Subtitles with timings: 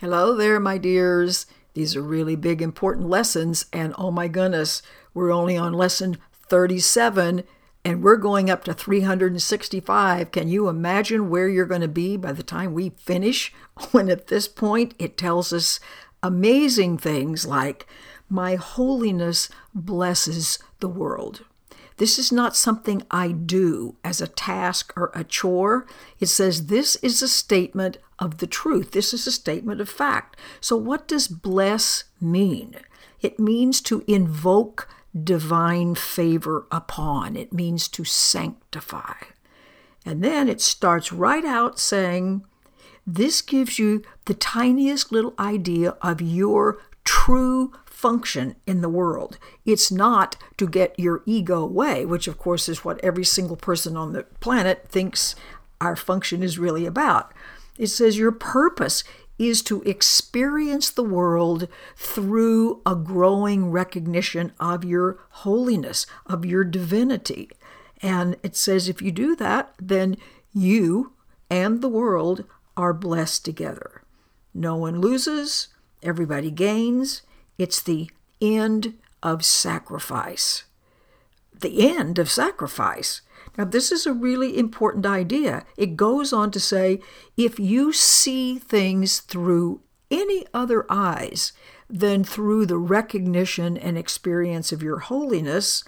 [0.00, 1.44] Hello there, my dears.
[1.74, 4.80] These are really big, important lessons, and oh my goodness,
[5.12, 7.42] we're only on lesson 37
[7.84, 10.30] and we're going up to 365.
[10.30, 13.52] Can you imagine where you're going to be by the time we finish?
[13.90, 15.80] When at this point it tells us
[16.22, 17.84] amazing things like,
[18.28, 21.44] My holiness blesses the world.
[21.98, 25.86] This is not something I do as a task or a chore.
[26.20, 28.92] It says this is a statement of the truth.
[28.92, 30.36] This is a statement of fact.
[30.60, 32.76] So, what does bless mean?
[33.20, 34.88] It means to invoke
[35.24, 39.14] divine favor upon, it means to sanctify.
[40.06, 42.44] And then it starts right out saying,
[43.04, 46.78] This gives you the tiniest little idea of your
[47.28, 49.38] true function in the world.
[49.66, 53.98] It's not to get your ego away, which of course is what every single person
[53.98, 55.34] on the planet thinks
[55.78, 57.34] our function is really about.
[57.76, 59.04] It says your purpose
[59.38, 67.50] is to experience the world through a growing recognition of your holiness, of your divinity.
[68.00, 70.16] And it says if you do that, then
[70.54, 71.12] you
[71.50, 74.00] and the world are blessed together.
[74.54, 75.68] No one loses,
[76.02, 77.22] everybody gains,
[77.56, 78.10] it's the
[78.40, 80.64] end of sacrifice.
[81.58, 83.22] The end of sacrifice.
[83.56, 85.64] Now, this is a really important idea.
[85.76, 87.00] It goes on to say
[87.36, 91.52] if you see things through any other eyes
[91.90, 95.82] than through the recognition and experience of your holiness,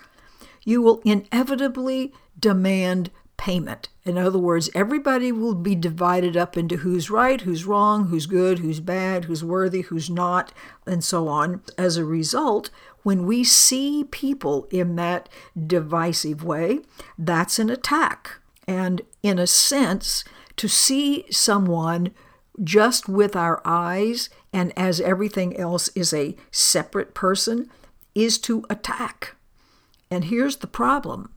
[0.64, 3.89] you will inevitably demand payment.
[4.10, 8.58] In other words, everybody will be divided up into who's right, who's wrong, who's good,
[8.58, 10.52] who's bad, who's worthy, who's not,
[10.84, 11.62] and so on.
[11.78, 12.70] As a result,
[13.04, 15.28] when we see people in that
[15.64, 16.80] divisive way,
[17.16, 18.40] that's an attack.
[18.66, 20.24] And in a sense,
[20.56, 22.10] to see someone
[22.64, 27.70] just with our eyes and as everything else is a separate person
[28.16, 29.36] is to attack.
[30.10, 31.30] And here's the problem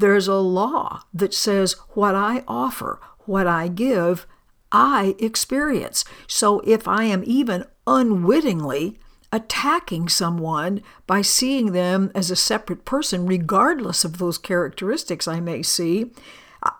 [0.00, 4.26] there's a law that says what I offer, what I give,
[4.72, 6.04] I experience.
[6.26, 8.98] So if I am even unwittingly
[9.32, 15.62] attacking someone by seeing them as a separate person, regardless of those characteristics I may
[15.62, 16.10] see,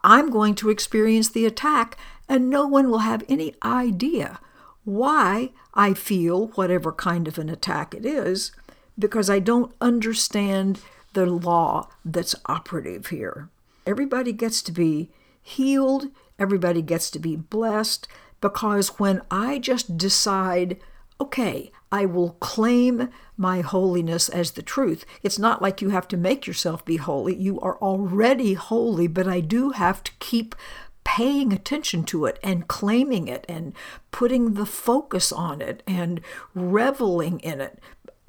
[0.05, 1.97] I'm going to experience the attack,
[2.29, 4.41] and no one will have any idea
[4.85, 8.53] why I feel whatever kind of an attack it is,
[8.99, 10.81] because I don't understand
[11.13, 13.49] the law that's operative here.
[13.87, 15.11] Everybody gets to be
[15.43, 16.07] healed,
[16.39, 18.07] everybody gets to be blessed,
[18.41, 20.79] because when I just decide,
[21.21, 25.05] okay, I will claim my holiness as the truth.
[25.23, 27.35] It's not like you have to make yourself be holy.
[27.35, 30.55] You are already holy, but I do have to keep
[31.03, 33.73] paying attention to it and claiming it and
[34.13, 36.21] putting the focus on it and
[36.55, 37.81] reveling in it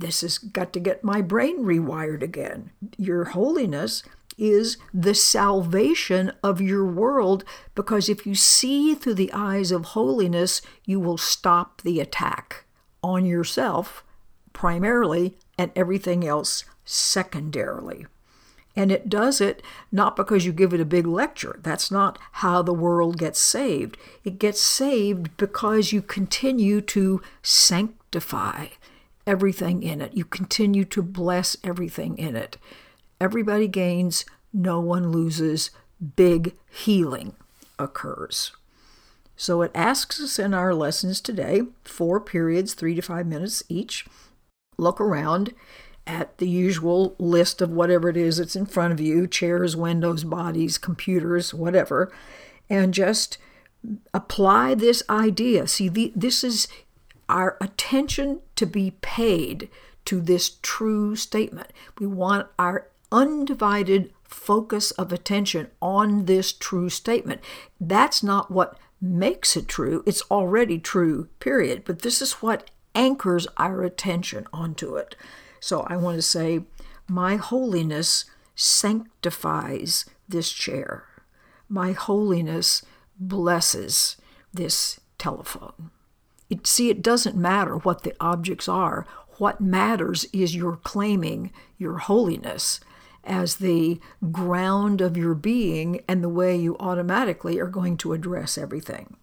[0.02, 2.72] this has got to get my brain rewired again.
[2.98, 4.04] Your holiness
[4.38, 7.44] is the salvation of your world
[7.76, 12.66] because if you see through the eyes of holiness, you will stop the attack
[13.04, 14.04] on yourself
[14.54, 18.06] primarily and everything else secondarily.
[18.76, 21.60] And it does it not because you give it a big lecture.
[21.62, 23.98] That's not how the world gets saved.
[24.24, 28.68] It gets saved because you continue to sanctify
[29.26, 30.16] everything in it.
[30.16, 32.58] You continue to bless everything in it.
[33.20, 35.72] Everybody gains, no one loses.
[36.16, 37.36] Big healing
[37.78, 38.52] occurs.
[39.36, 44.06] So it asks us in our lessons today, four periods, three to five minutes each,
[44.78, 45.54] look around
[46.06, 50.24] at the usual list of whatever it is that's in front of you chairs, windows,
[50.24, 52.12] bodies, computers, whatever
[52.72, 53.38] and just
[54.14, 55.68] apply this idea.
[55.68, 56.70] See, the, this is
[57.28, 59.72] our attention to be paid
[60.06, 61.72] to this true statement.
[61.98, 67.42] We want our undivided focus of attention on this true statement.
[67.80, 71.82] That's not what makes it true, it's already true, period.
[71.86, 75.16] But this is what anchors our attention onto it.
[75.60, 76.62] So I want to say,
[77.08, 81.06] My holiness sanctifies this chair.
[81.68, 82.86] My holiness
[83.18, 84.18] blesses
[84.54, 85.90] this telephone.
[86.52, 89.08] It, see, it doesn't matter what the objects are.
[89.38, 92.82] What matters is your claiming your holiness
[93.24, 94.02] as the
[94.32, 99.16] ground of your being and the way you automatically are going to address everything.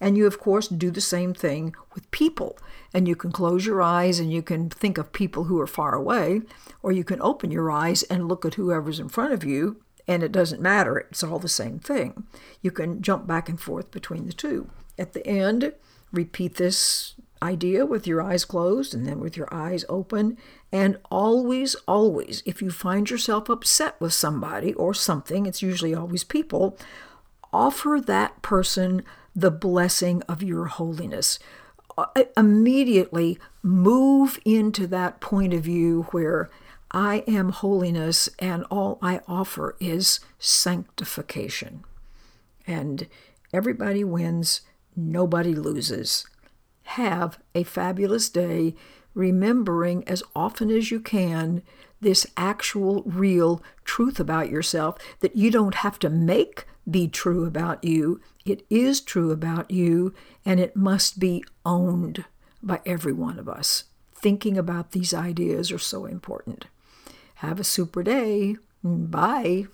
[0.00, 2.56] And you, of course, do the same thing with people.
[2.94, 5.94] And you can close your eyes and you can think of people who are far
[5.94, 6.42] away,
[6.80, 10.22] or you can open your eyes and look at whoever's in front of you, and
[10.22, 10.98] it doesn't matter.
[10.98, 12.24] It's all the same thing.
[12.62, 14.70] You can jump back and forth between the two.
[14.96, 15.72] At the end,
[16.12, 20.36] repeat this idea with your eyes closed and then with your eyes open.
[20.72, 26.24] And always, always, if you find yourself upset with somebody or something, it's usually always
[26.24, 26.76] people,
[27.52, 29.02] offer that person
[29.34, 31.38] the blessing of your holiness.
[31.96, 32.06] Uh,
[32.36, 36.50] immediately move into that point of view where
[36.90, 41.84] I am holiness and all I offer is sanctification.
[42.66, 43.08] And
[43.52, 44.62] everybody wins,
[44.96, 46.26] nobody loses.
[46.84, 48.74] Have a fabulous day,
[49.14, 51.62] remembering as often as you can
[52.00, 57.84] this actual, real truth about yourself that you don't have to make be true about
[57.84, 58.20] you.
[58.44, 60.14] It is true about you,
[60.44, 62.24] and it must be owned
[62.62, 63.84] by every one of us.
[64.14, 66.66] Thinking about these ideas are so important.
[67.36, 68.56] Have a super day.
[68.82, 69.66] Bye.